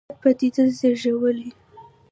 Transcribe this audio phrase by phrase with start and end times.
[0.07, 1.49] قدرت پدیده زېږولې.